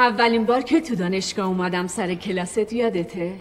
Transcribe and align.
اولین 0.00 0.44
بار 0.44 0.62
که 0.62 0.80
تو 0.80 0.94
دانشگاه 0.94 1.46
اومدم 1.46 1.86
سر 1.86 2.14
کلاست 2.14 2.72
یادته؟ 2.72 3.40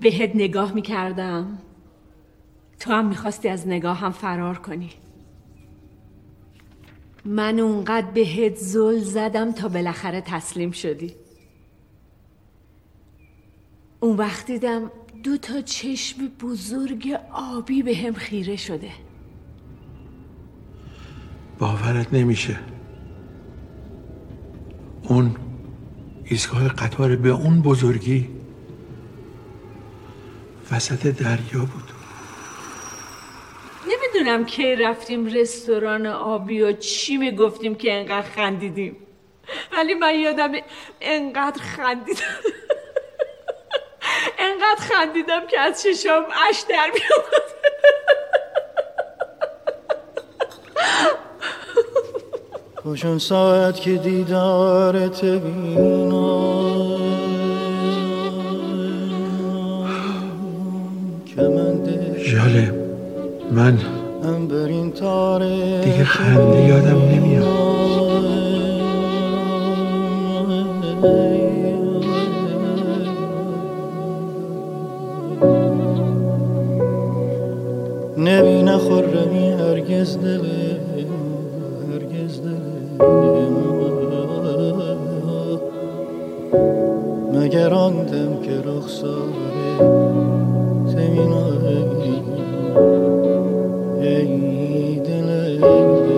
بهت 0.00 0.30
نگاه 0.34 0.72
می‌کردم. 0.72 1.58
تو 2.80 2.92
هم 2.92 3.08
می‌خواستی 3.08 3.48
از 3.48 3.68
نگاه 3.68 3.98
هم 3.98 4.12
فرار 4.12 4.58
کنی. 4.58 4.90
من 7.24 7.58
اونقدر 7.58 8.10
بهت 8.10 8.56
زل 8.56 8.98
زدم 8.98 9.52
تا 9.52 9.68
بالاخره 9.68 10.20
تسلیم 10.20 10.70
شدی. 10.70 11.14
اون 14.00 14.16
وقت 14.16 14.46
دیدم 14.46 14.90
دو 15.22 15.36
تا 15.36 15.60
چشم 15.60 16.28
بزرگ 16.40 17.18
آبی 17.32 17.82
به 17.82 17.96
هم 17.96 18.12
خیره 18.12 18.56
شده. 18.56 18.90
باورت 21.58 22.14
نمیشه. 22.14 22.73
اون 25.08 25.36
ایستگاه 26.24 26.68
قطار 26.68 27.16
به 27.16 27.28
اون 27.28 27.62
بزرگی 27.62 28.28
وسط 30.72 31.06
دریا 31.06 31.60
بود. 31.60 31.90
نمی‌دونم 33.88 34.44
کی 34.44 34.76
رفتیم 34.76 35.26
رستوران 35.26 36.06
آبی 36.06 36.60
و 36.60 36.72
چی 36.72 37.16
می‌گفتیم 37.16 37.74
که 37.74 37.92
انقدر 37.92 38.30
خندیدیم. 38.30 38.96
ولی 39.72 39.94
من 39.94 40.14
یادم 40.14 40.52
انقدر 41.00 41.62
خندیدم. 41.62 42.20
انقدر 44.38 44.80
خندیدم 44.80 45.46
که 45.46 45.60
از 45.60 45.82
چشم 45.82 46.24
اش 46.48 46.64
در 46.68 46.90
خوشون 52.84 53.18
ساعت 53.18 53.80
که 53.80 53.96
دیدارت 53.96 55.24
بینم 55.24 56.14
جاله 62.32 62.72
من 63.52 63.78
دیگه 65.84 66.04
خنده 66.04 66.66
یادم 66.68 66.98
نمیاد. 66.98 67.44
نبینه 78.18 78.78
خورمی 78.78 79.48
هرگز 79.48 80.18
دله 80.18 80.80
gözlerim. 82.24 82.88
Məgər 87.34 87.72
andım 87.84 88.32
ki 88.44 88.56
ruxsarı 88.64 89.48
senin 90.92 91.32
ey 94.14 94.30
dilerim. 95.06 96.13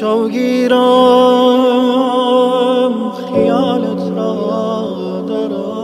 شوگیرم 0.00 0.80
خیالت 3.12 4.02
را 4.16 5.24
دراش 5.28 5.80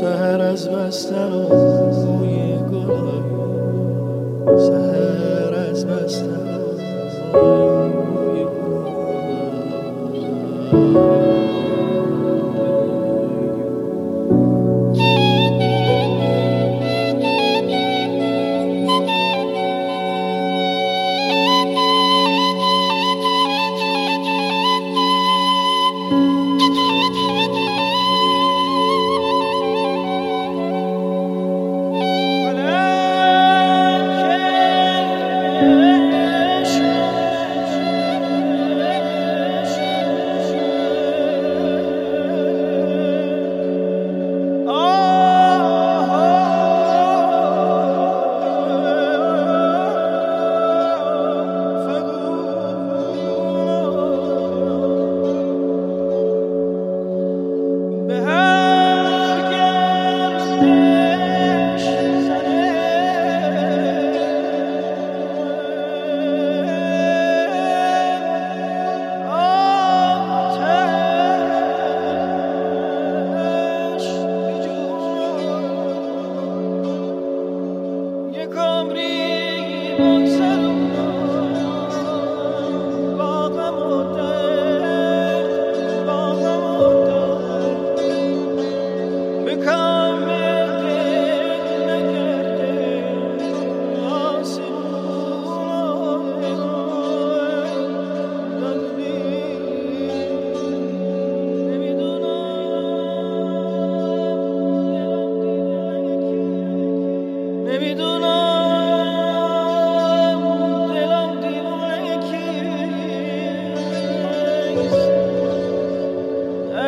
سهر 0.00 0.40
از 0.40 0.68
بستر 0.68 1.67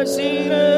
I 0.00 0.04
see 0.04 0.69